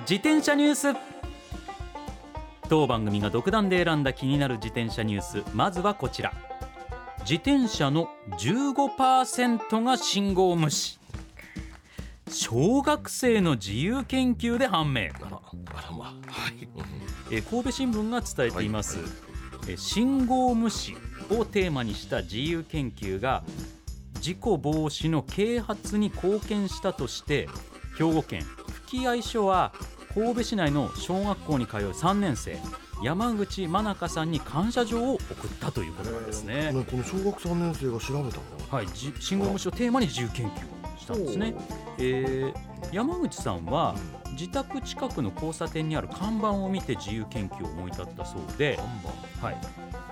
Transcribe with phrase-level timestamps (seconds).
[0.00, 0.96] 自転車ニュース。
[2.68, 5.42] 当番組が独断で選んだ気になる自転車ニュース。
[5.54, 6.32] まずはこちら。
[7.20, 10.98] 自転車の15%が信号無視。
[12.28, 15.10] 小学生の自由研究で判明。
[15.14, 15.40] あら
[15.76, 16.12] あらまは
[16.50, 16.68] い。
[17.30, 18.98] えー神戸新聞が伝えています、
[19.68, 20.96] えー信号無視
[21.30, 23.44] をテーマにした自由研究が
[24.20, 27.48] 事故防止の啓発に貢献したとして
[27.96, 28.44] 兵庫県
[28.92, 29.72] 吹合署は
[30.12, 32.58] 神戸市内の小学校に通う3年生
[33.02, 36.70] 山口真中さんに感謝状を送ったということなんですね。
[36.70, 38.82] ねこの小学3年生が調べたのは？
[38.82, 41.54] い、じ信号無視をテーマに自由研究をしたんですね。
[41.98, 43.94] えー山口さんは
[44.32, 48.78] 自宅近くの交差点にある看板を見て自由研究を思い立ったそうで、
[49.40, 49.56] はい、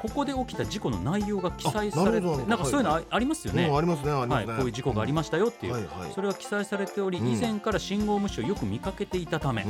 [0.00, 3.66] ここで起きた事故の内容が記載されてあなんかそういうのあありますよね。
[3.66, 4.56] うんありますねありはい、ますね。
[4.56, 7.26] こういう事故がありましたよっていう、それが記載されており、うん。
[7.28, 9.66] 以前から信号無視をよく見かけていたため、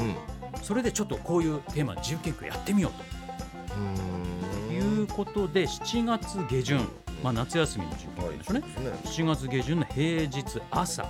[0.63, 4.73] それでちょっとこういうテーマ自由研究やってみようと。
[4.73, 6.89] いうことで7月下旬、
[7.23, 11.07] まあ、夏休みの自由研究でしょうね、はいです7月下旬の平日朝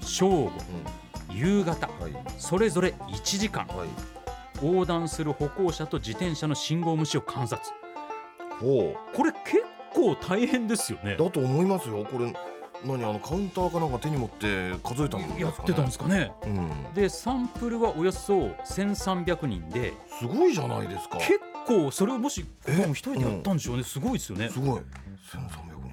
[0.00, 0.52] 正午
[1.30, 1.88] 夕方
[2.38, 3.88] それぞれ1時間はい。
[4.62, 7.70] 横断する歩行者と自転車の信号無視を観察。
[7.70, 7.93] ほ
[8.60, 11.14] これ結構大変ですよね。
[11.14, 12.04] うだと思いますよ。
[12.04, 12.32] これ
[12.84, 15.40] 何あのカウンターかなんか手に持って数えたんですかね。
[15.40, 16.32] やってたんですかね。
[16.44, 16.94] うん。
[16.94, 18.34] でサンプルはおよそ
[18.66, 19.94] 1300人で。
[20.18, 21.18] すごいじゃないですか。
[21.18, 22.86] 結構それをもしえ？
[22.90, 23.82] 一人でやったんでしょうね。
[23.82, 24.50] すごいですよね。
[24.50, 24.80] すごい。
[24.80, 24.84] 1300人。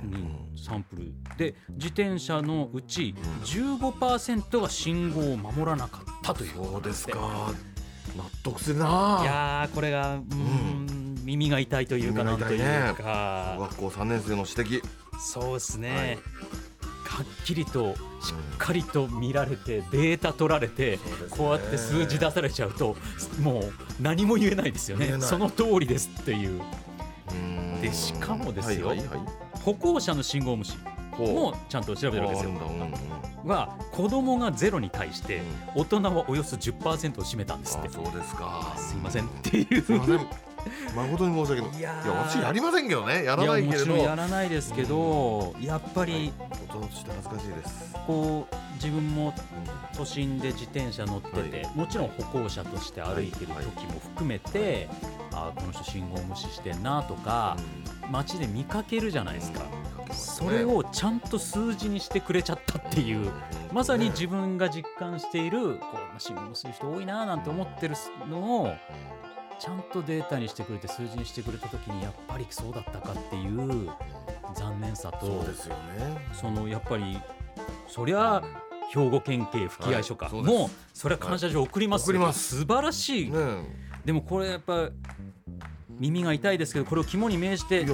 [0.04, 1.14] にサンプル。
[1.38, 3.14] で自転車のうち
[3.46, 7.54] 15%が信号を守らなかったということそうですいか。
[8.18, 13.56] 納得するなやーこれがうーん耳が痛いというかなんというか。
[13.58, 14.84] 小学校3年生の指摘。
[15.20, 16.16] そうですね、はい。
[16.16, 20.98] はっきりとしっかりと見られてデータ取られて
[21.30, 22.96] こうやって数字出されちゃうと
[23.42, 23.64] もう
[24.02, 25.20] 何も言えないですよね。
[25.20, 26.62] その通りですっていう。
[27.32, 27.82] うん。
[27.82, 28.94] でしかもですよ
[29.64, 30.78] 歩行者の信号無視
[31.18, 32.52] もちゃんと調べてるわけですよ。
[33.44, 35.42] は子供がゼロに対して
[35.76, 37.88] 大人はおよそ10%を占めたんですって。
[37.90, 38.74] あそうですか。
[38.78, 40.20] すいませんっていう
[40.96, 41.80] 誠に申し訳ない。
[41.80, 43.24] いや私やりませんけどね。
[43.24, 43.86] やらないけれど。
[43.86, 47.96] もちろんやらないですけど、やっぱり大人として恥ずかしいです。
[48.08, 49.34] こう自分も
[49.96, 54.90] 都心で自転車乗ってて、はもちろん歩行者として歩いてる時も含めて、
[55.34, 57.58] あーこの人信号無視してんなとか、
[58.10, 59.62] 街で見かけるじゃないですか、
[60.12, 63.32] それをちゃんと数字にしてくれちゃったっていう、
[63.72, 67.96] まさに自分が実感しているこうまあ信号無視する人多いななんて思ってる
[68.28, 68.74] のを
[69.62, 73.92] ちゃんとデータにしてくれて数字にしてくれた時にやっぱりそうだったかっていう
[74.56, 76.18] 残念さとそうですよね。
[76.34, 77.20] そのやっぱり
[77.88, 78.42] そりゃ
[78.92, 82.58] 兵庫県警吹合署か、はいもうそれは感謝状送ります、送ります。
[82.58, 83.38] 素晴らしい、ね
[84.04, 84.90] でもこれやっぱ
[85.90, 87.94] 耳が痛いですけどこれを肝に銘じてね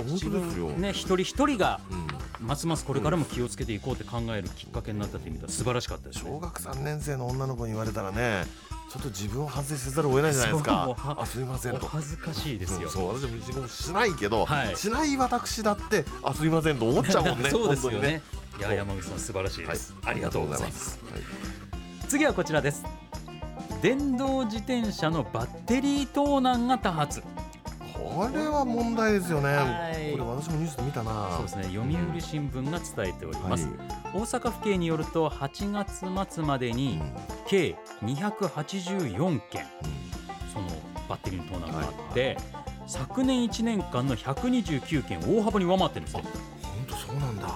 [0.91, 2.07] 一人一人がうん。
[2.39, 6.29] ますますこれからも気をつけていこうって考えるきっかけになったという意味では素晴らしかったですね。
[6.29, 8.45] 小学3年生の女の子に言われたらね
[8.89, 10.95] ちょっと自分を反省せざるを得ないじゃないですか。
[11.17, 11.87] あすいませんおと。
[11.87, 13.19] 恥ずかしいですよ、うんそう。
[13.19, 14.75] 私も自分しないけど、はい。
[14.77, 17.49] しない私だってあすいませんと思っちゃうもんね。
[17.51, 18.21] そうですよ本当にね。
[18.59, 20.13] いや山口さん素晴らしいです、はい。
[20.13, 20.99] ありがとうございます。
[21.11, 21.21] はい。
[22.07, 22.85] 次はこちらです。
[23.81, 27.21] 電動自転車のバッテリー盗難が多発
[28.07, 30.11] これは問題ですよね、はい。
[30.11, 31.29] これ私もニュースで見たな。
[31.37, 31.63] そうですね。
[31.65, 33.75] 読売新聞が伝えております、はい。
[34.13, 36.77] 大阪府警によると8月末までうん。
[36.77, 37.01] に
[37.47, 39.65] 計284件
[40.53, 40.67] その
[41.07, 42.37] バッテリーの盗難があって、
[42.87, 46.31] 昨年1年間の129件を大幅に上回ってるんですよ本
[46.87, 47.47] 当そうなんだ。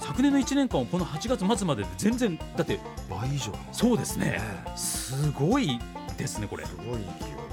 [0.00, 2.80] 昨年の1年間をこの8月末までで全然だって
[3.10, 4.26] 倍以上そうですね。
[4.26, 4.40] ね
[4.74, 5.78] すごい
[6.18, 6.66] ですねこれ。
[6.66, 7.04] すごい勢い。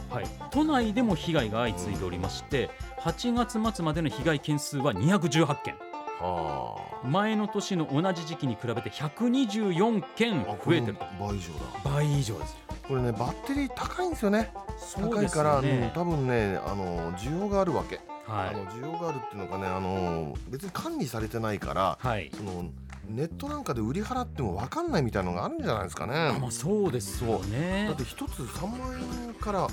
[0.10, 2.70] はい、都内でも被害が相次いでおりまして
[3.02, 5.76] 8月末までの被害件数は218件。
[6.20, 11.06] は前の年の同じ時期に比べて124件あ増えてると。
[11.20, 11.90] 倍以上だ。
[11.92, 12.58] 倍以上です
[12.88, 14.52] これねバッテリー高いんですよね。
[14.78, 22.66] そうです高いから、うん多分ねあの需要があるわけ、はあの需要があるっていうのがねあの別に管理されてないからい、はい、その
[23.10, 26.14] ネットなんかで売り払っても分かんないみたいなのがあるんじゃないですかね。
[26.14, 27.86] あまあそうですよね。
[27.88, 29.72] だって一つ3万円から3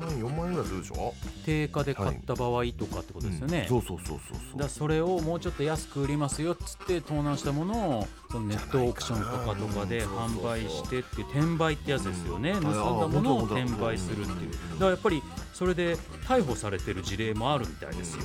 [0.00, 1.14] 万円4万円ぐらいするでしょ？
[1.44, 4.38] 定価で買った場合とかってことですよね、うんそうそうそうそうそう。
[4.52, 12.62] だからそれをもうちょっと安く売りますよっつって盗難したものをそのネットオークションとかとかで販売してっていう転売ってやつですよね、うん。
[12.62, 14.38] 盗んだものをあ転売するっていう。
[14.44, 15.96] うんだからやっぱりそれで
[16.26, 18.22] 逮捕されてる事例もあるみたいですよ、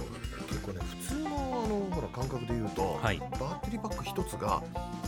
[0.48, 1.07] 結構ね普通
[2.08, 3.20] の感覚で言うと、はい。
[3.20, 4.62] バッテリーパック一つが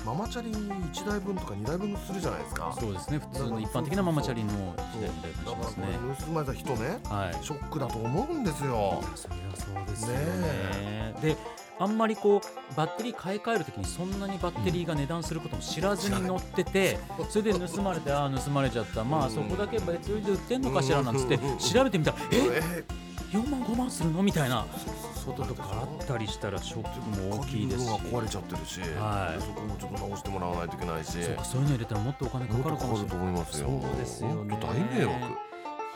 [0.06, 2.76] ママチャリ1台分とか2台分するじゃないですか。
[2.80, 3.20] そうですね。
[3.20, 4.52] 普通の一般的なママチャリの
[4.94, 7.00] 時代みたいだからなしますね盗まれた人ね。
[7.06, 7.46] はい。
[7.46, 9.04] ショックだと思うんですよ。
[9.16, 11.14] そりゃそうですよね。
[11.14, 11.38] ねで
[11.82, 17.00] あんまりこうバッテリー買い替えるときにそんなにバッテリーが値段することも知らずに乗ってて
[17.30, 19.04] それで盗まれてああ盗まれちゃった。
[19.04, 24.24] まあそこだけ別売りで売ってんのかしらなんつって調べてみたらええ4万5万するの？
[24.24, 24.66] みたいな。
[25.16, 27.90] そうこととかあったりしたらショックも大きいですし。
[27.90, 29.40] 壊れちゃってるし、はい。
[29.40, 31.24] でそこもちょっと直してもらわないといけないし。
[31.24, 33.10] そうかそういうの入れたらもっとお金かかるかもしれない。
[33.10, 33.68] とかかると思いますよ。
[33.68, 34.58] そうですよね。
[34.60, 35.20] 大迷惑。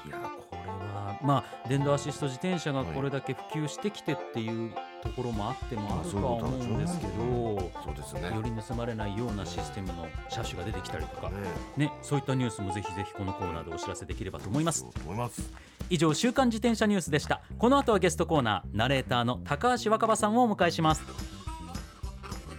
[0.06, 0.18] いや
[0.52, 8.36] これはまあ電動アシスト自転車がこれだけ普及してきてっていうところもあってもあるとは思うんですけどそうですね。
[8.36, 11.36] より盗まれないようなシステムの車種が出てきたりとかね
[11.76, 14.80] ねそういったニュースもぜひぜひこのコーナーでお知らせできればと思います。
[14.80, 15.52] そう思います。
[15.90, 17.42] 以上週刊自転車ニュースでした。
[17.58, 21.04] この後はゲストコーナーナレーターの高橋若葉さんをお迎えします。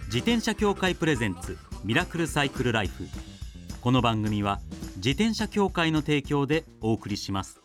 [0.05, 3.05] 自転車協会プレゼンツミラクルサイクルライフ。
[3.85, 4.61] この番組は
[4.95, 7.64] 自転車協会の提供でお送りします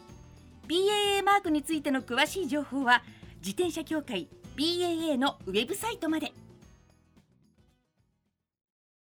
[0.67, 3.03] BAA マークについての詳しい情報は
[3.39, 6.31] 自転車協会 BAA のウェブサイトまで。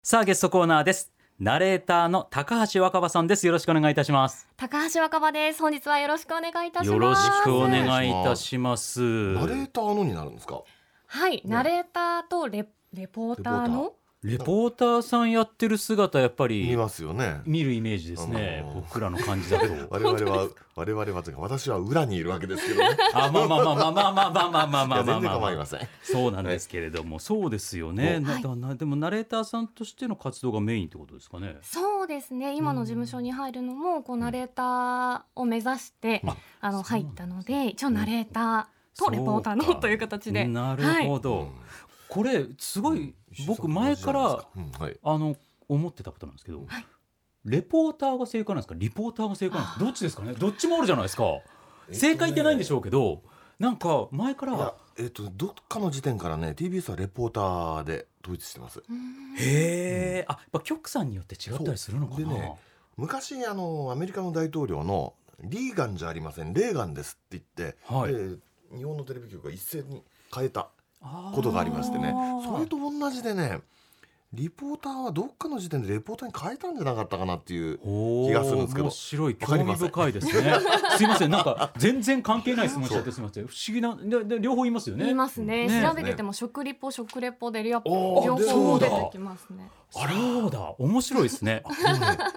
[0.03, 1.11] さあゲストコーナーです。
[1.39, 3.47] ナレーターの高橋若葉さんです。
[3.47, 4.47] よろしくお願いいたします。
[4.57, 5.59] 高橋若葉です。
[5.59, 6.91] 本日はよろしくお願いいたします。
[6.91, 8.99] よろしくお願いいたします。
[9.01, 10.61] ナレーターのになるんですか？
[11.07, 13.93] はい、ナレーターとレレポーターの？
[14.23, 17.41] レポーターさんやってる姿やっぱり見ますよね。
[17.43, 18.81] 見るイメージですね、あのー。
[18.81, 19.65] 僕らの感じだと。
[19.89, 22.97] 我々は我々はというか私は裏にいるわけですけどね。
[23.15, 25.03] あまあまあまあまあまあまあまあまあまあまあ。
[25.03, 25.79] まあまあ構いません。
[26.03, 28.77] そうなんですけれども、そうですよね、はい。
[28.77, 31.57] でもナレーターさんとしての活動がメインってことですかね。
[31.63, 32.55] そうですね。
[32.55, 40.45] 今の事務所に入るのもこうナレーターを目指してああの入ったので、一応ナレーターとレポーターのという形で。
[40.45, 41.49] なるほど、うん
[42.11, 43.15] これすごい
[43.47, 44.99] 僕前からうんはい。
[45.01, 45.37] あの
[45.69, 46.85] 思ってたことなんですけど、はい。
[47.45, 48.75] レポーターが正解なんですか？
[48.77, 49.85] リポーターが正解なんですか？
[49.85, 50.33] どっちですかね？
[50.33, 51.23] どっちもあるじゃないですか。
[51.93, 53.23] 正解ってないんでしょうけど
[53.59, 58.83] なんか前からえっとどっかの時点からね TBS はレポーターで統一してます。
[58.89, 59.35] うん。
[59.37, 62.55] へえ、あやっぱ局さんによって違ったりするのかな、ね
[62.97, 68.13] 昔あのアメリカの大統領のリーガンじゃありませんレーガンですって言って、はい。
[68.13, 68.35] で
[68.77, 70.03] 日本のテレビ局が一斉に
[70.35, 70.69] 変えた
[71.01, 72.13] ことがありましてね。
[72.45, 73.61] それと同じでね
[74.33, 77.77] リポーターはどっかの時点でレポーターに変えたんじゃなかったかなっていう
[78.29, 78.85] 気がするんですけど。
[78.85, 80.53] 面白い興味深いですね。
[80.97, 83.47] すいませんなんか全然関係ない質問しちゃってすみません。
[83.47, 85.03] 不思議なでで両方言いますよね。
[85.03, 85.67] 言いますね。
[85.67, 85.83] ね。
[85.85, 89.69] 調べてても食リポ食レポで両おー両で方出そうだてきますね。
[89.89, 90.75] そうだ。
[90.77, 91.63] 面白いですね。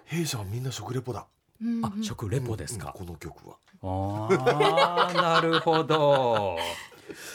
[0.07, 1.27] 弊社はみんな食レポだ。
[1.63, 1.85] うん。
[1.85, 3.57] あ食レポですか、うんこの曲は。
[3.83, 6.57] あーなるほど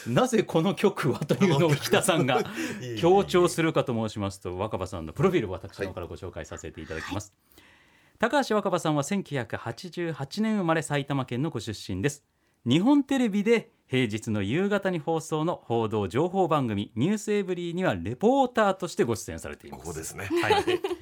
[0.06, 2.42] なぜこの曲はというのを北さんが
[2.98, 7.32] 強調するかと申しますと若葉さんのプロフィールを私の方からご紹介させていただきます、
[8.18, 12.24] 高橋若葉さんは1988年生まれ埼玉県のご出身です。
[12.66, 19.84] 日本テレビで平日の夕方に放送の報道情報番組「ニュースエブリー」にはレポーターとしてご出演されています。
[19.84, 20.28] ここですね。
[20.42, 20.64] はい、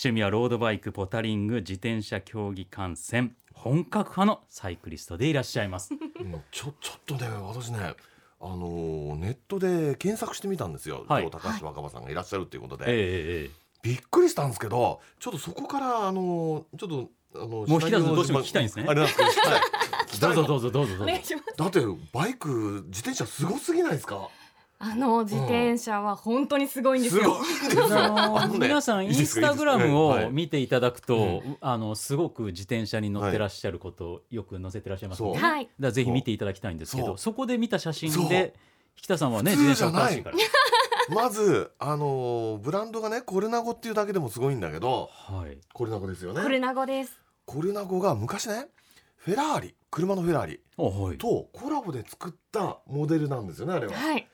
[0.00, 5.92] 趣味はロードバイクポタリング自転車競技観戦本格派のサイクリストでいらっしゃいます。
[5.92, 6.40] うん。
[6.52, 7.96] ちょちょっとね私ね
[8.40, 11.28] あのーネットで検索してみたんですよ、はい。
[11.28, 13.50] 高橋若葉さんがいらっしゃるっていうことで、ええええ
[13.82, 18.84] びっくりしたんですけどちょっとそこからあのーちょっとあのもう引田さんどうしても聞きたいんですね。
[18.86, 19.16] あれなんです。
[19.18, 19.60] けど、はい。
[20.20, 21.12] どうぞどうぞどうぞどうぞ。
[21.56, 21.80] だって
[22.12, 24.28] バイク自転車すごすぎないですか？
[24.80, 27.36] あの自転車は本当にすごいんですすよ。
[28.60, 35.40] 皆さんインスタグラムを見ていただくと、うんあのすごく自転車に乗ってらっしゃることをよく載せてらっしゃいますよね。
[35.40, 35.50] そう。
[35.50, 35.64] はい。
[35.64, 38.54] だからぜひ見ていただきたいんですけどそこで見た写真で
[38.96, 40.36] 引田さんはね自転車お詳しいから。
[41.10, 45.58] まずあのーブランドがねコルナゴっていうだけでもすごいんだけどはい。
[45.72, 46.42] コルナゴですよね。
[46.42, 47.18] これ名護です。
[47.46, 48.68] コルナゴが昔ね
[49.16, 51.18] フェラーリ車のフェラーリおはい。
[51.18, 54.28] とコラボで作ったモデルなんですよねあれは、はい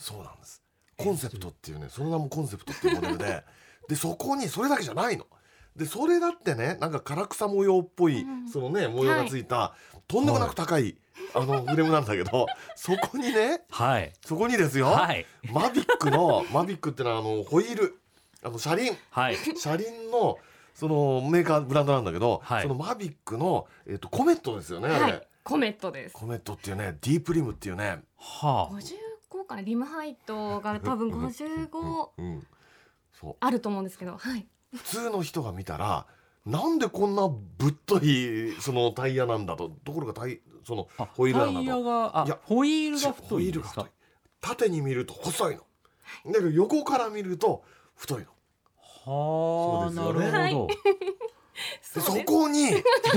[0.00, 0.62] そうなんです。
[0.96, 3.44] コンセプトっていうねその名もコンセプトっていうモデルで
[3.88, 5.26] でそこにそれだけじゃないの。
[5.76, 8.48] でそれだってねなんか唐草模様っぽい、うん。
[8.48, 9.74] そのね模様がついた、
[10.08, 10.96] とんでもなく高い、
[11.34, 14.12] あのフレームなんだけど そこにねはい。
[14.24, 15.26] そこにですよ、はい。
[15.52, 18.00] マビックのマビックってのはあのホイール
[18.42, 18.96] あの車輪。
[19.10, 19.36] はい。
[19.36, 20.38] 車輪の
[20.74, 22.62] そのメーカーブランドなんだけど、はい。
[22.62, 24.88] そのマビックの、えっとコメットですよね
[25.44, 26.14] コメットです。
[26.14, 28.74] コメットっていうねディープリムっていうね、はあ。
[28.74, 29.09] 55
[29.50, 32.46] かなリムハイトが多分55うん、
[33.12, 33.36] そう。
[33.40, 34.46] あると思うんですけどはい。
[34.74, 36.06] 普通の人が見たら
[36.46, 43.52] なんでこんなぶっといそのタイヤなんだとところがタイそのあホイールなんだタイヤとがあいやホイールが太ホイい。
[44.40, 45.62] 縦に見ると細いの。
[46.26, 47.64] だけど横から見ると
[47.96, 48.26] 太いの。
[49.04, 50.66] はあ、なるほど。
[50.66, 52.70] で そこに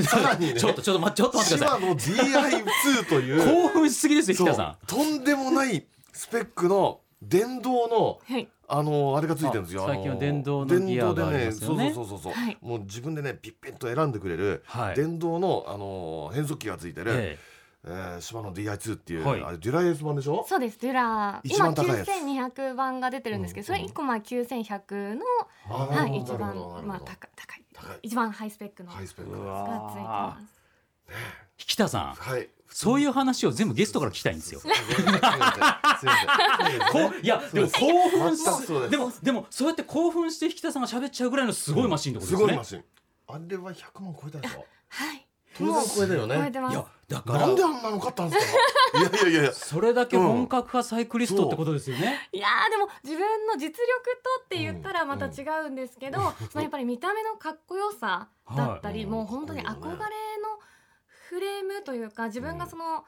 [0.04, 3.40] さらにね ちょっとちょっと待ちょっと待ってくださ島の DI2 といい。
[3.40, 4.78] 興奮しすぎですよ、そう引田さん。
[4.86, 8.48] とんでもないスペックの電動のはい。
[8.66, 9.84] あのあれがついてるんですよ。
[9.84, 12.58] あ最近は電動のギアがあり電動でね、そうますよねそうそうそう、はい。
[12.62, 14.96] もう自分でねピッピッと選んでくれるはい。
[14.96, 17.38] 電動のあの変速機がついてる、え
[17.86, 17.90] え。
[17.90, 19.44] ー、島の DI2 っていう、はい。
[19.44, 20.46] あれデュライエース版でしょ？
[20.48, 20.80] そうです。
[20.80, 22.08] デュラ一今番高いやつ。
[22.10, 23.86] 9200番が出てるんですけどそれうん。
[23.88, 25.22] 1個前9100の
[25.70, 27.64] あなるほどはい一番まあ高高い。
[27.74, 27.98] 高い。
[28.02, 30.54] 一番ハイスペックのがハイスペックうがわついてます
[31.60, 32.14] 引田さん。
[32.16, 32.50] はい。
[32.74, 34.60] そういう話を全部ゲストから聞きたいんですよ。
[34.60, 34.68] す
[37.22, 42.48] いやでも興奮でもでもそうやって興奮して引田さんが喋っちゃうぐらいのすごいマシンってことですね。
[42.48, 42.84] すごいマシン。
[43.28, 44.66] あれは100万超えたでしょ？
[44.90, 45.26] はい
[45.56, 46.36] 当然超えたよね。
[46.36, 48.54] 超えてますいやだからなんであんなの買ったんです
[48.94, 49.00] か？
[49.00, 49.54] いやいやいや。
[49.54, 52.28] それだけ本格派サイクリストってことですよね。
[52.32, 53.82] いやーでも自分の実力と
[54.46, 60.00] って言ったらまた違うんですけど、そのやっぱり見た目のかっこよさだったり、はいもう本当に憧れの
[61.34, 63.06] フレームというか自分がその、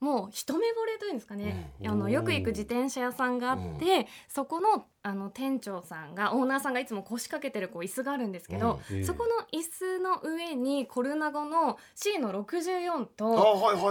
[0.00, 1.88] もう一目惚れというんですかね、うん。
[1.88, 9.04] あのよく行く自転車屋さんがあって、そこのあの店長さんがオーナーさんがいつも腰掛けてるこう椅子があるんですけど、うん。
[9.04, 13.34] そこの椅子の上にコルナゴの C の64あと。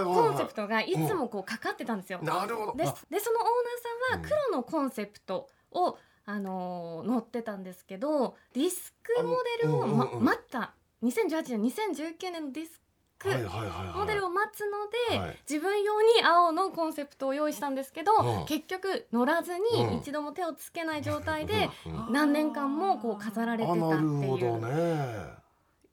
[0.04, 2.20] コンセプトがいつもこうかかってたんですよ。
[2.24, 2.74] なるほど。
[2.76, 10.74] でそのオーナーさんは黒のコンセプトを、あのー乗ってたんですけどディスクモデルを、ま待った。
[11.04, 12.79] 2018年2019年のディス
[13.20, 13.98] クはいはいはいはい。
[14.00, 14.72] モデルを待つの
[15.12, 15.38] で、はい。
[15.50, 18.46] 自分用に青のコンセプトを用意したんですけど、うん。
[18.46, 19.92] 結局乗らずうん。
[19.92, 21.70] に一度も手をつけない状態で
[22.10, 24.60] 何年間もこう飾られてたあってなるほどいうね。
[24.60, 25.40] も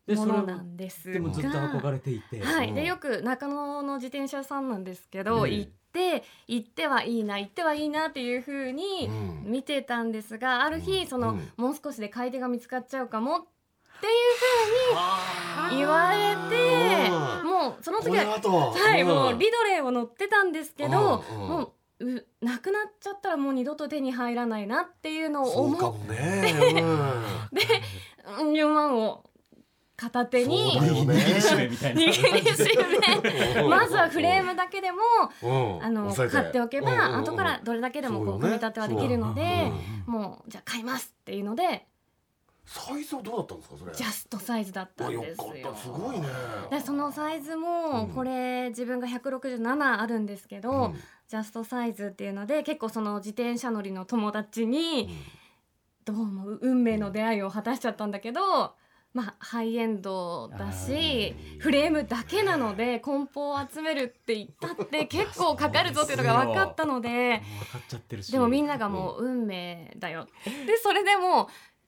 [0.06, 1.90] でそれをのなんですでもずっと憧が。
[1.90, 2.40] れていて。
[2.40, 2.74] はい、うん。
[2.76, 5.52] でよく中野の自転車屋さんなんですけど、うん。
[5.52, 9.10] 行って行ってはいいな行ってはいいなっていう風にう
[9.48, 9.50] ん。
[9.50, 11.06] 見てたんですがある日、うん。
[11.08, 13.46] その、うんもう少しで買い手が見つかっちゃうかもって
[14.66, 19.06] いう言われてうんもうそのこ時ははい、ん。
[19.06, 26.54] もうリドレーを乗ってたんですけど、もううなくなっちゃったらもう二度と手に入らないなっていうのを思もね。
[28.40, 28.52] うん。
[28.52, 29.24] 4万を
[29.96, 31.70] 片手に 握りしめ
[33.66, 34.98] まずはフレームだけでも
[35.42, 35.84] うん。
[35.84, 39.72] あの買っておけば、後からどれだけでもこう組み立てはできるので、
[40.06, 41.86] もうじゃあ買いますっていうので
[42.66, 43.92] サイズはどうだったんですかそれ？
[43.94, 45.74] ジャストサイズだったんよですよ。
[45.76, 46.26] すごいね。
[46.70, 50.94] でそのサイズうんもこれ自分が167あるんですけど、うん
[51.28, 55.08] ジャストサイズっていうので結構その自転車乗りの友達に
[56.04, 58.76] どうも運命の出会いを果たしちゃったんだけど、
[59.12, 68.30] まあハイエンドだしフレームだけなので梱包を集めるって言ったって 結構かかるぞっていうのが分かったので分かっちゃってるし。
[68.30, 71.46] でもみんながもう運命だよでそれでもう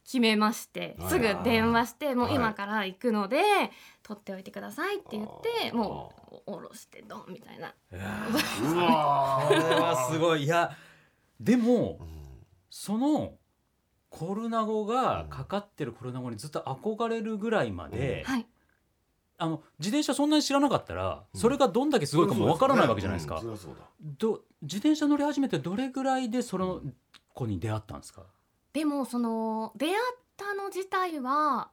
[0.09, 1.11] 決めましてはい。
[1.11, 3.43] すぐ電話してもうはい今から行くので
[4.03, 5.29] 取っておいてくださいって言っ
[5.61, 6.15] ても
[6.47, 7.75] う下ろしてドンみたいな。
[7.93, 9.49] うわー。
[9.49, 10.45] これはすごい。
[10.45, 10.75] いや
[11.38, 12.19] でもうん。
[12.71, 13.35] その
[14.09, 18.47] コルナゴがかかってるコルナゴにずっと憧れるぐらいまで、はい。
[19.37, 23.43] あの自転車そんなに知らなかったら、それがどんだけすごいかもわからないわけじゃないですか、うん。
[23.43, 23.75] そりゃそう。
[23.75, 26.81] だど自転車乗り始めてどれぐらいでその
[27.35, 28.23] 子に出会ったんですか？
[28.72, 29.94] でもその出会っ
[30.37, 31.70] たの自体は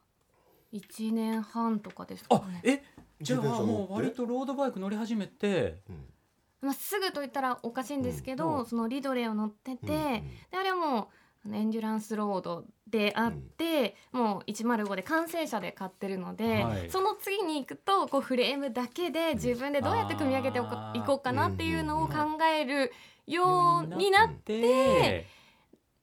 [0.72, 2.82] 1年半とかですかあねえ
[3.20, 6.04] じゃあもう割とロードバイク乗り始めてうん。
[6.62, 8.66] まあ、すぐと言ったらおかしいんですけど、うん。
[8.66, 10.00] そのリドレーを乗ってて、うんうん
[10.50, 11.10] であれはも
[11.48, 16.90] うエンデュランスロードであって、もう105で完成車で買ってるので、はい。
[16.90, 20.62] その次に行くとこうフレームだけで自分でどうやって組み上げてい
[21.02, 22.14] こうかなっていうのを考
[22.52, 22.92] える
[23.28, 25.26] ようになっで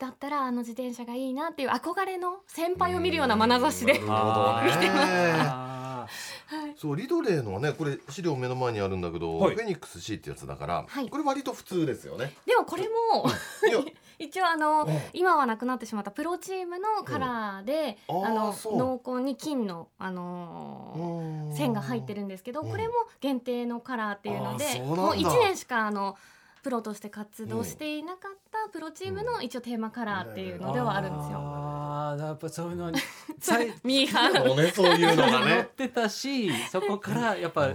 [0.03, 4.77] だったらあの自転車がいいなっていう憧れの先輩を見るような眼差しで、見てます。
[4.83, 6.07] あ
[6.45, 6.73] はい。
[6.75, 9.55] そうリドレーのはねこれ資料目の前にあるんだけど、はい。
[9.55, 11.09] フェニックス C ってやつだから、はい。
[11.09, 12.33] これ割と普通ですよね。
[12.45, 13.25] でもこれも
[14.19, 14.99] 一応あの、うん。
[15.13, 18.25] 今はなくなってしまったプロチームのカラーで、うん。
[18.25, 22.69] あーあの濃紺に金の、あのー線が入ってるんですけど、うん。
[22.69, 26.17] これも限定のカラーっていうのでもう1年しかあの
[26.63, 31.37] プロとして活動していなかったプロチームの一応テーマカラーっていうのではあるんですよ。
[31.39, 32.99] あーやっぱそういうのに
[33.39, 34.47] 最ミーハー。
[34.47, 35.69] そうねそういうのが 乗っね。
[35.75, 37.69] てたしそこからやっぱ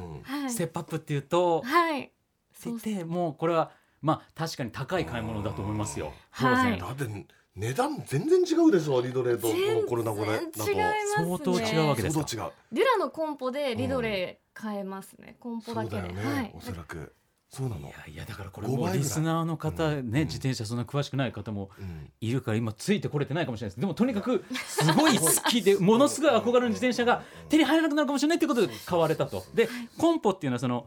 [0.49, 2.11] ステップアップっていうと、はい。
[2.54, 6.12] ついてもうこれはまあ確かに高い買い物だと思いますよ。
[6.35, 7.26] 当然、はいだって
[7.57, 10.95] 値段全然違うでしょリドレーとこのコロナ後でだとね。
[11.16, 12.25] 相当違うわけですか？
[12.26, 12.52] 相当違う。
[12.73, 16.52] デュラのコンポでリドレー買えますね、コンポだけで、そうだよね、はい。
[16.57, 17.14] おそらく
[17.50, 17.88] そうなの？
[17.88, 17.90] い。
[17.90, 18.95] やいやだからこれ5倍ぐらい？
[18.95, 20.12] もうリスナーの方ね、うん。
[20.26, 22.11] 自転車そんな詳しくない方もうん。
[22.21, 23.81] いるから今ついてこれてないかもしれないです。
[23.81, 29.45] でもとにかくすごい好きで ものすごい憧れの自転車が手に入らなくなるかもしれないっていうことで買われたと。
[29.55, 30.87] でコンポっていうのはその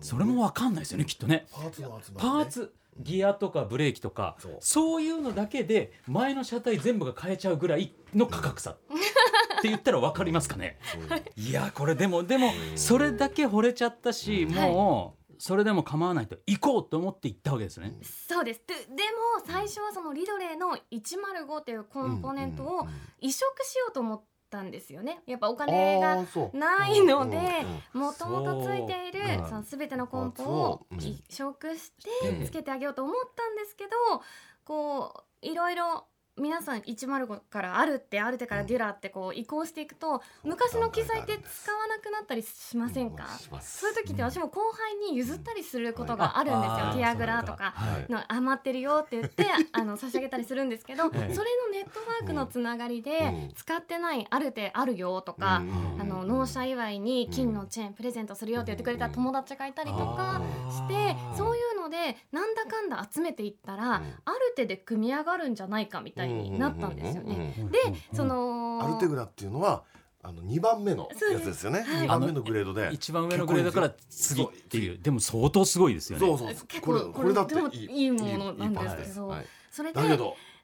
[0.00, 1.46] それも分かんないですよねきっとね。
[1.52, 8.70] パーツの集まパり、ね、ーツギアとかブレーキとかそうそういうのだけで前の車体全部が変えちゃうぐらいの価格差。
[8.70, 8.76] っ
[9.64, 10.78] て言ったら分かりますかね？
[11.36, 12.78] いういやこれでもでもうん。
[12.78, 14.50] それだけ惚れちゃったしん。
[14.54, 17.94] もうそれでも構わないと行こうと思って行ったわけですね。
[18.28, 18.62] そうです。
[18.66, 19.02] でで
[19.38, 22.86] も最初はそのリドレーの105っていうコンポーネントを
[23.20, 25.22] 移植しようと思ったんですよね。
[25.26, 26.16] やっぱお金が
[26.52, 27.38] ないので
[27.92, 30.98] もともとついているその全てのコンポをうん。
[30.98, 31.92] 移植し
[32.24, 33.90] うんてつけてあげようと思ったんですけど
[34.64, 43.28] こういろいろ皆さん105からあるってあるってからデュラってこう移行していくと昔の機材って使わなくなったりしませんか？
[43.60, 47.72] そういう時って私も後輩に譲ったりすることがあるんですよ、ティアグラとか。
[47.76, 48.10] はい。
[48.10, 53.52] の余ってるよって言って あの差し上げたりするんですけど、ええそれのネットワークのつながりで、うん。
[53.54, 56.00] 使ってないある手あるよとか、うん。
[56.00, 67.54] あの納車祝いに金のチェーンプレゼントするよって言ってくれた友達がいたりとかして、そういうのでなんだかんだ集めていったら、うんある手で組み上がるんじゃないかみたいになったんですよね。
[67.58, 67.78] うんで
[68.12, 69.84] そのアルテグラっていうのは
[70.22, 76.26] あの2番目のやつですよねそうです2番目のグレードで一番上のグレードから次っていうでも相当すごいですよね。
[76.26, 80.00] そうそう結これ構これだっていいいいものなんですけどはいそれで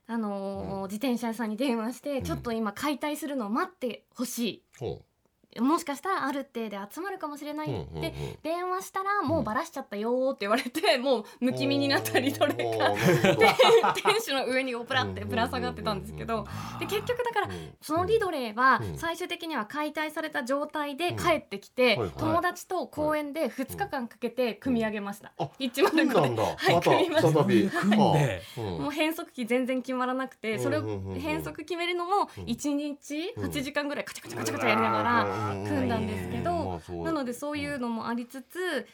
[0.06, 5.09] あのー自転車屋さんに電話して、んちょっと今解体するのを待ってほしほい
[5.58, 7.98] もしかしたらある程度集まるかもしれないうんうんうん。
[7.98, 14.10] って電話したらもうバラしちゃったよーって言われてもうむき身になったりどれかおー なるほど。
[14.10, 16.46] 天使の上にこうプラってぶら下がってたんですけど
[16.78, 17.74] で結局だからうん。
[17.80, 18.98] そのリドレーはうん。
[18.98, 26.42] 最終的には解体された状態で帰ってきて、友達と公園で2日間かけて組み上げました、あ105そうなでんだ。
[26.42, 27.32] はいまた組みました。
[27.32, 27.68] 再び。
[27.70, 28.64] 組んでうん。
[28.82, 30.82] もう変速機全然決まらなくてそれを
[31.18, 32.44] 変速決めるのもうん。
[32.44, 33.44] 1日うん。
[33.44, 38.86] 8時間ぐらいカチャカチャカチャカチャやりながら組んだんですけどなのでそういうのもありつつ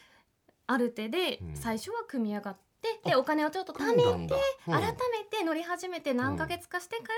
[0.67, 1.55] ある手でうん。
[1.55, 2.59] 最初は組み上がって
[3.03, 4.35] でお金をちょっと貯め組んだんだ。
[4.67, 4.73] うん。
[4.73, 7.09] 改めて乗り始めて何ヶ月かしてから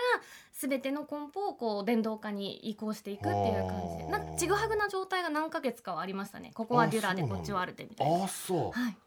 [0.53, 6.51] 全ての梱包をこう電動化に移行していくっていう感じなんかちぐはぐな状態が何ヶ月かはありましたね。
[6.53, 8.23] ここはデュラでこっちはアルテみたいな。
[8.23, 8.79] あそう。
[8.79, 8.97] はい、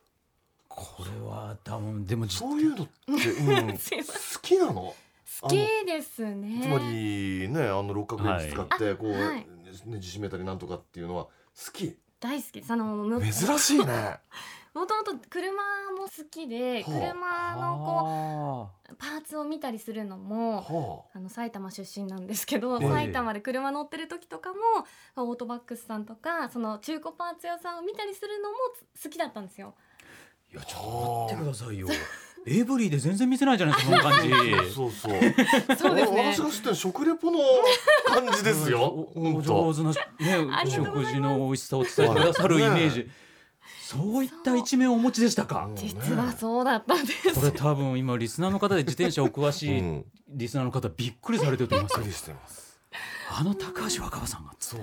[0.69, 3.13] これは多分でも実そういうのってう
[3.73, 3.73] ん。
[3.73, 3.79] 好
[4.43, 4.95] きなの？
[5.41, 6.61] 好きですね。
[6.63, 9.47] つまりねあの六角レンチ使ってこうはい
[9.87, 11.99] ねじ締めたりなんとかっていうのは好き。
[12.21, 12.61] 大好き。
[12.61, 14.19] ですあのむ珍しいね。
[14.75, 15.53] もともと車
[15.93, 18.93] も好きで車のこあ。
[18.93, 22.89] うパーツを見たりするのもはあの埼玉出身なんですけど、ええ。
[22.89, 24.59] 埼玉で車乗ってる時とかも
[25.17, 28.57] オートバックスさんとかその中古パーツ屋さんを見たりするのも
[28.95, 29.75] つ好きだったんですよ。
[30.51, 31.89] ーいやちょっと待ってくださいよ
[32.47, 34.33] エブリィで全然見せないじゃないですか その感じ。
[34.33, 35.13] あそうそう。
[35.77, 36.35] そうですね。
[36.35, 37.39] 私が知ってる食レポの
[38.07, 38.81] 感じですよ。
[38.81, 39.73] おお本当。
[39.73, 43.11] 上手なね食事の美味しさを伝えてくださるイメージ
[43.81, 45.69] そういった一面をお持ちでしたか。
[45.75, 47.35] 実はそうだったんです。
[47.35, 50.05] これ多分今リスナーの方で自転車お詳しい うん。
[50.29, 52.81] リスナーの方びっくりされてると思います。
[53.31, 54.53] あの高橋若葉さんが。
[54.59, 54.81] そう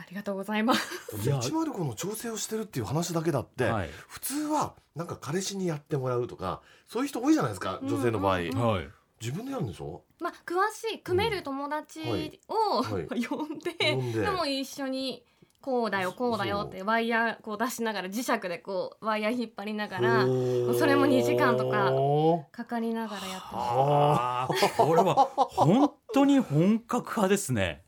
[0.00, 1.26] ありがとうございます。
[1.26, 3.90] いや105の調整をしてるっていう話だけだって、はい。
[4.06, 8.88] 普通はなんか彼氏にやってもらうとかそういう人多いじゃないですか女性の場合、うんうんはい。
[9.20, 10.04] 自分でやるんでしょ？
[10.20, 12.00] まあ詳しい組める友達
[12.48, 13.06] を、はい。
[13.06, 13.24] はい。
[13.24, 14.20] 呼んで、呼んで。
[14.20, 15.24] でも一緒に
[15.60, 21.92] こうだよこうだよってワイヤーこう出しながら磁石でこうワイヤー引っ張りながらそれも2時間とか
[22.52, 23.54] かかりながらやってます。
[23.56, 27.82] ああこれは本当に本格派ですね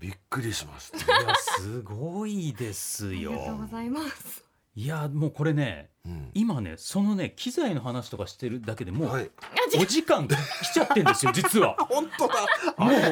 [0.00, 0.98] びっくりしました。
[0.98, 4.44] いやすごいですありよがとうございます。
[4.76, 6.30] いやもうこれねうん。
[6.32, 9.30] 今ねそのね機材の話とかしてるだけでもう、はい。
[9.78, 10.36] お時間来
[10.72, 11.76] ちゃってんですよ実は。
[11.90, 12.34] 本当だ。
[12.78, 12.90] もう。
[12.90, 13.06] な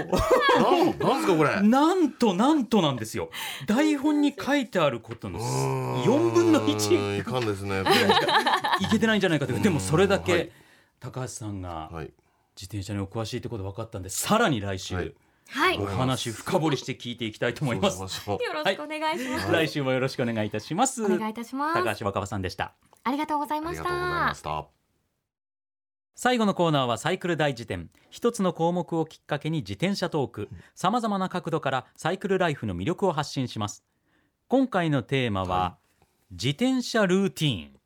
[0.94, 1.60] んなんすかこれ？
[1.60, 3.28] なんとなんとなんですよ。
[3.66, 7.82] 台本に書いてあることの4分のうー1んいかんですね。
[8.80, 9.52] いけてないんじゃないかと。
[9.52, 10.50] いうかでもそれだけ、はい。
[11.00, 12.12] 高橋さんがはい。
[12.56, 15.12] 自転車にお詳しいってこと分かったんでさらに来週、はい
[15.50, 17.96] はい、お話深掘りして聞いていきたいと思います。
[17.96, 19.50] よろしくお願いします。
[19.50, 21.02] 来週もよろしくお願いいたします。
[21.02, 21.82] お願いいたします。
[21.82, 22.74] 高橋若葉さんでした。
[23.02, 24.42] ありがとうございましありがとうございまたし。
[24.42, 24.66] た。
[26.14, 27.88] 最後のコーナーはサイクル大辞典。
[28.10, 30.48] 一つの項目をきっかけに自転車トーク。
[30.74, 33.84] さまざまな角度からサイクルライフの魅力を発信します。
[34.48, 35.78] 今回のテーマは、は
[36.30, 37.77] 自転車ルーティーン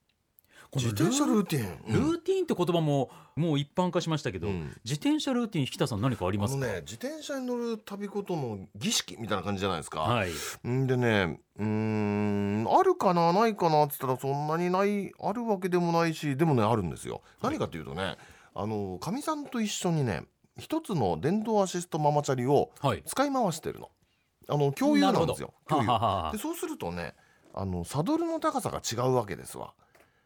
[0.74, 1.92] 自転車ルーティン。
[1.92, 4.74] ルーティーンって言葉ももう一般化しましたけど、うん。
[4.84, 6.64] 自転車ルーティーン引田さん何かありますか？
[6.64, 10.30] あのね自転車に乗る旅ごとの儀式みたいな感じじゃないですか、はい。
[10.66, 17.20] んでねうーんあるかなないかなっつったらそんなにないあるわけでもないしでもねあるんですよ。
[17.42, 18.16] 何かというとね
[18.54, 20.22] あのかみさんと一緒にね
[20.58, 23.02] 一つの電動アシストママチャリをはい。
[23.04, 23.90] 使い回してるの。
[24.48, 25.52] あの共有なんですよ。
[25.68, 25.88] 共有。
[25.88, 26.32] はははは。
[26.32, 27.14] でそうするとね
[27.54, 29.74] あのサドルの高さが違うわけですわ。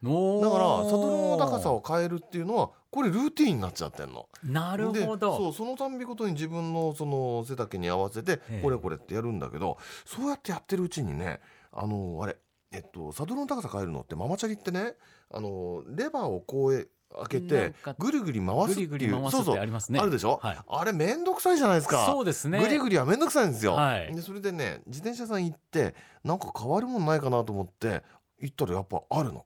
[0.03, 0.11] だ
[0.51, 4.29] からサドルの高さを変えるっていうのはこれルーティーンになっちゃってんの。
[4.45, 8.61] なるほでそどうそのたんびごとに自分のその背丈に合わせてええ。
[8.63, 11.41] これこれってやるんだけどそうやってやってるうちにね
[11.73, 12.37] あのあれ
[12.73, 14.95] えっとサドルの高さ変えるのってママチャリってね
[15.33, 19.99] あのレバーをこう開けてかぐるぐり回すっていうぐりぐり回すってそうそうありますね。
[19.99, 20.59] あるでしょ、はい。
[20.69, 22.05] あれめんどくさいじゃないですか。
[22.07, 22.59] そうですね。
[22.61, 24.15] ぐりぐりはめんどくさいんですよ、はい。
[24.15, 28.03] でそれでね自転車さん行ってなんか変わるもんないかなと思って
[28.41, 29.46] 行ったらやっぱあるの、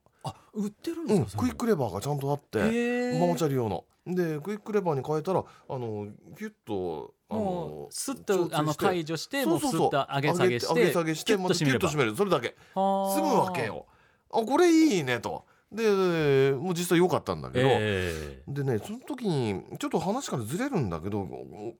[0.53, 3.85] 売ってるんうん、ですか、クイックレバーがちゃんとあって、ママチャリ用の。
[4.05, 9.89] でクイックレバーに変えたらあのギュッとあものうスッとあの解除してそうそうそう。
[9.91, 11.85] と上げ下げして上げ下げしてキュッと締めれば。
[11.85, 12.15] またキュッと締める。
[12.15, 12.55] それだけ。
[12.73, 13.85] 済むわけよ
[14.31, 21.25] あこれいいねとでもう実際良かったんだけど、えでねその時にちょっと話からずれるんだけど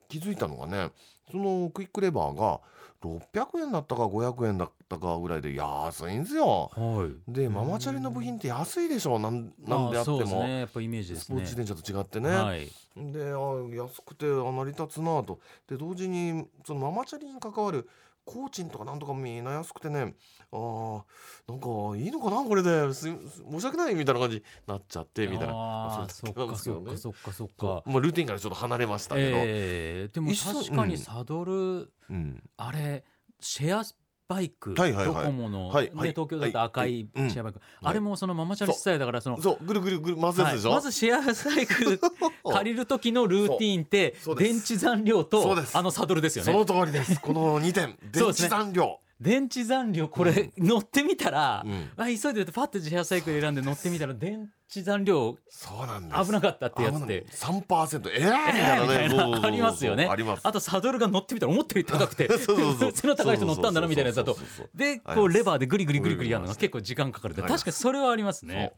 [0.08, 0.90] 気づいたのがね
[1.30, 2.60] そのクイックレバーが
[3.02, 6.70] 600円だったか500円だったかぐらいで安いんですよ。
[6.74, 7.10] ーはい。
[7.28, 10.60] でママチャリの部品って安いでしょなんなんであってそうですも、ね。
[10.60, 11.24] やっぱイメージですね。
[11.24, 12.30] スポーツ自転車と違ってね。
[12.30, 12.68] はい。
[12.96, 15.40] であ安くてあ成り立つなと。
[15.68, 17.88] で同時にそのママチャリに関わる
[18.24, 20.14] 工賃とかなんとかもみんな安くてね。
[20.52, 21.02] あー
[21.48, 22.92] なんかいいのかなこれで。
[22.94, 25.54] す申し訳ないみたいな感じになっちゃってみたいな。
[25.54, 26.96] あーそっかですよね。
[26.96, 33.04] そっかそっかそっかまあ、ルーティンからちょっと離れましたけど、えーでも確かにうんサドルうん、あれ
[33.40, 33.84] シェア
[34.28, 35.14] バイク、はいはいはい。
[35.14, 36.08] ドコモの、はいはい。
[36.08, 37.30] ね、東京だと赤いはい。
[37.30, 37.88] シェアバイク、うん。
[37.88, 40.78] あれもそのママチャリスタイルだからそのそうぐるぐるぐる回すやつでしょ、はい。
[40.78, 42.00] まずシェアバイク
[42.52, 47.20] 借りる時のルーティーンって電池残量そとあのサドルですよそねの通りです。
[47.20, 47.98] この2点。
[48.12, 51.90] 電池残量、電池残量これ乗ってみたら、うん。
[51.96, 56.24] あ急いでパッとシェアサイクル選んで乗ってみたら電池残量そうなんです。
[56.26, 57.24] 危なかったってやつで。
[57.30, 58.10] 三パーセント。
[58.10, 59.46] えらいみたいな。
[59.46, 60.06] ありますよね。
[60.06, 60.40] あります。
[60.42, 62.28] あとサドルが乗ってみたら思ったより高くて
[62.94, 64.36] 背の高い人乗ったんだなみたいなやつだと
[64.74, 68.72] でこうレバーでグリグリグリグリやるのが結構時間かかるんで確かにそれはありますね。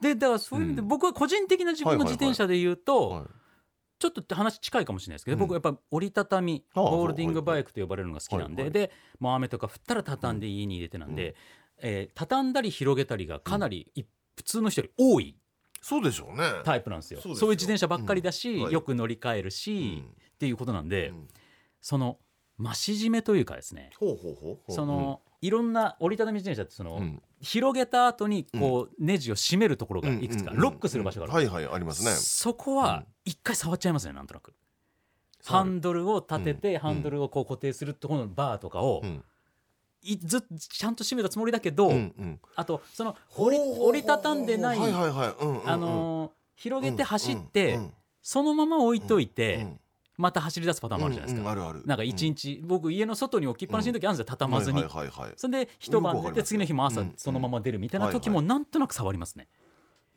[0.00, 0.88] でだからそういう意味でうん。
[0.88, 2.78] 僕は個人的な自分の自転車で言うはい。
[2.78, 3.28] と
[4.00, 5.40] ちょっと話近いかもしれないですけどうん。
[5.40, 11.36] 僕やっぱ折りたたみああホールディングバイクと呼ばれるのが好きなんはいはいででもう雨とか降ったら畳んで家に入れてなんで
[11.78, 14.04] えー畳んだり広げたりがかなりい
[14.36, 15.36] 普通の人より多い
[15.82, 16.44] そうでしょうね。
[16.64, 17.20] タイプなんですよ。
[17.22, 18.62] そういう自転車ばっかりだしうん。
[18.64, 18.72] はい。
[18.72, 20.10] よく乗り換えるしうん。
[20.10, 21.28] っていうことなんでうん。
[21.80, 22.18] その
[22.58, 32.10] 増し締めというかですねほうほうほうそのいろんな折りたたみ自転車ってその、うん広げた後にこうネジを締めるところがいくつかロックする場所がある、はいはいありますね。
[32.12, 34.54] そこは一回触っちゃいますねなんとなく。
[35.44, 36.78] ハンドルを立てて、うん。
[36.80, 39.24] ハンドルをこう固定するところのバーとかを、うん。
[40.02, 42.40] いずちゃんと締めたつもりだけど、うんうん。
[42.56, 44.78] あとその折り折りたたんでない、
[46.56, 47.94] 広げて走って、うんうん。
[48.22, 49.80] そのまま置いといて、うん
[50.20, 51.86] また走り出すパターンもあるじゃないですか、うんうんあるある。
[51.86, 55.32] なんか一日、僕家の外に置きっぱなしの時あるんですよ畳まずに、はいはいはいはい。
[55.36, 59.48] それで一晩寝て次の日も朝うんそのまま出るみたいな時もはいなんとなく触りますね、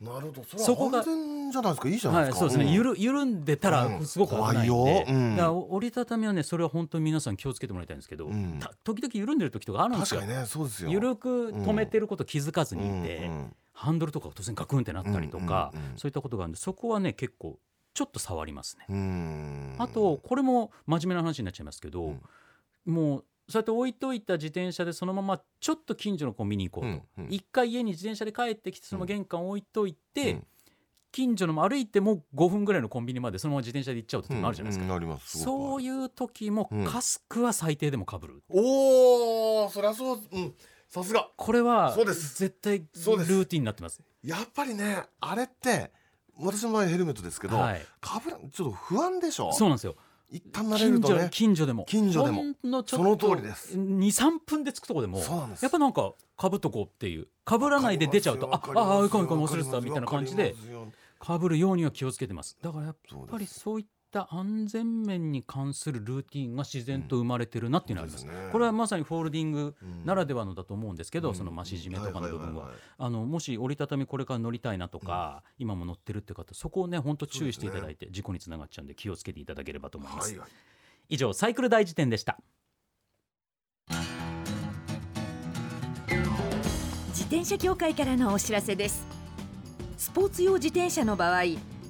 [0.00, 0.44] なるほど。
[0.58, 1.88] そこが安全然じゃないですか。
[1.88, 2.72] いいじゃないはい、ですか、そうですね、ん。
[2.72, 4.00] ゆる緩んでたうん。
[4.00, 5.36] らすごく危ないんで、うん。
[5.36, 8.58] だから折りたたみはねそれは本当に皆さん気をつけてもらいたいんですけど、うん。
[8.60, 10.20] た時々緩んでる時とかあるんですよ。
[10.20, 10.90] 確かにねそうですよ。
[10.90, 15.98] 緩く止めてること気づかずにいて、うんうんハンドルとかが突然ガクンってなったりとか、うんうんうん。
[15.98, 17.58] そういったことがあるんでそこはね結構
[17.94, 18.86] ちょっと触りますね。
[18.88, 19.76] うん。
[19.78, 22.92] あとこれも真面目な話になっちゃいますけど、うん。
[22.92, 27.32] もうそうやって置いといた自転車でそのままちょっと近所のコンビニ行こうと、うんうん。
[27.32, 30.46] 一回家に自転車で帰ってきてその玄関置いといて、うん。
[31.12, 36.84] 近所の歩いても5分ぐらいのコンビニまでそのまま自転車で行っちゃうっていうのもあるじゃないですか、うんうんありますそういう時もうん。
[36.84, 40.54] カスクは最低でもかぶる、おおそりゃそううん。
[40.88, 41.28] さすが。
[41.36, 42.38] これはそうです。
[42.40, 44.00] 絶対ルーティンになってます。
[44.24, 45.92] やっぱりねあれって
[46.38, 47.86] 私の場合ヘルメットですけど、はい。
[48.00, 49.52] かぶらちょっと不安でしょ？
[49.52, 49.96] そうなんですよ。
[50.30, 51.84] 一旦慣れる近所とね近所でも。
[51.86, 52.44] 近所でも。
[52.64, 53.76] のちょっそのと通りです。
[53.78, 55.24] 23分で着くとこでもや
[55.68, 57.28] っぱなんかかぶっとこうっていう。
[57.44, 60.86] かぶらないで出ちゃうとあああいかんいかん忘れてたみたいな感じでわ
[61.26, 62.56] かぶるようには気をつけてます。
[62.60, 62.96] だからやっ
[63.30, 68.52] ぱりそういった安全面に関するルーティンが自然と生まれてるなっていうのはあります,、そうですね。
[68.52, 71.34] これはまさにフォールディングうんならではのだと思うんですけど、うん。
[71.34, 80.48] その増し締めとかの部分は,、もし折りたたみこれから乗りたいなとか、今も乗ってるって方そこをね本当注意していただいて、事故につながっちゃうんで気をつけていただければと思います、はいはい。
[81.08, 82.38] 以上サイクル大辞典でした。
[87.08, 89.06] 自転車協会からのお知らせです。
[89.96, 91.42] スポーツ用自転車の場合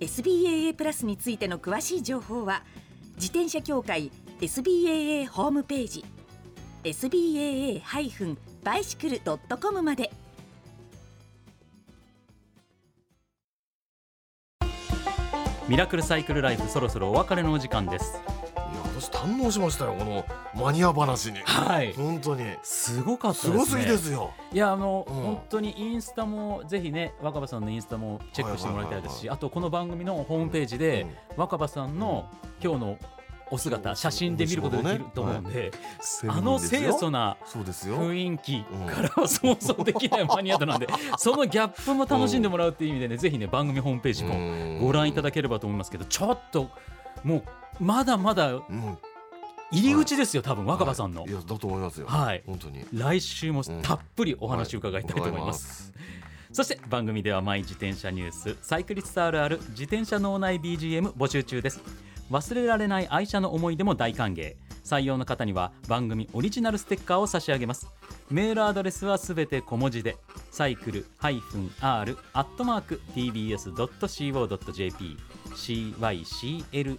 [0.00, 2.62] SBAA プラスについての詳しい情報は
[3.16, 6.04] 自転車協会 SBAA ホームページ
[6.84, 10.10] SBAA-bicycle.com まで。
[15.68, 18.37] ミラクルサイクルライフそろそろお別れのお時間です。
[19.18, 21.40] 堪能しましたよこのマニア話に。
[21.40, 21.92] はい。
[21.92, 22.44] 本当に。
[22.62, 23.52] すごかったですね。
[23.52, 24.32] すごすぎですよ。
[24.52, 25.14] いやあの、うん。
[25.14, 32.28] 本当にインスタもぜひね若葉さんのインスタもチェックしてもらいたいですし、あとこの番組のホームページで、若葉さんの
[32.62, 32.98] 今日の
[33.50, 35.72] お姿、写真で見ることができると思うんで、
[36.28, 40.86] あの清楚な雰囲気からは想像できないマニアットなんで、
[41.18, 46.68] そのギャップも楽しんでもらうっていう意味でね、ぜひね番組ホームページもご覧いただければと思いますけど、ちょっと
[47.24, 47.42] もう
[47.80, 48.98] まだまだうん
[49.70, 51.26] 入り口ですよ、多分若葉さんの。
[51.26, 51.30] い。
[51.30, 52.06] やだと思いますよ。
[52.06, 52.42] はい。
[52.46, 52.84] 本当に。
[52.92, 55.92] 来週もたっぷりお話を伺いたいと思います。
[56.52, 61.82] そして番組ではマイ自転車ニュースサイクリストあるある自転車脳内 BGM 募集中です。
[62.30, 64.56] 忘れられない愛車の思い出も大歓迎。
[64.84, 67.88] 採用の方には番組オリジナルステッカーを差し上げます。
[68.30, 70.16] メールアドレスはすべて小文字で
[70.50, 75.18] サイクル -r アットマーク tbs.co.jp
[75.54, 76.98] cycle